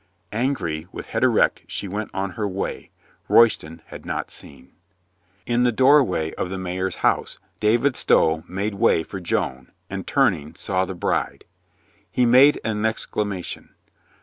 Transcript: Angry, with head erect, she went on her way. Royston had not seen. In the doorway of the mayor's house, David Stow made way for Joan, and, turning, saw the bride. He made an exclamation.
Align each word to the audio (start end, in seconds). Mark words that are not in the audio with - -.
Angry, 0.33 0.87
with 0.91 1.05
head 1.09 1.23
erect, 1.23 1.61
she 1.67 1.87
went 1.87 2.09
on 2.11 2.31
her 2.31 2.47
way. 2.47 2.89
Royston 3.29 3.83
had 3.85 4.03
not 4.03 4.31
seen. 4.31 4.71
In 5.45 5.61
the 5.61 5.71
doorway 5.71 6.33
of 6.33 6.49
the 6.49 6.57
mayor's 6.57 6.95
house, 7.05 7.37
David 7.59 7.95
Stow 7.95 8.43
made 8.49 8.73
way 8.73 9.03
for 9.03 9.19
Joan, 9.19 9.71
and, 9.91 10.07
turning, 10.07 10.55
saw 10.55 10.85
the 10.85 10.95
bride. 10.95 11.45
He 12.09 12.25
made 12.25 12.59
an 12.63 12.83
exclamation. 12.83 13.75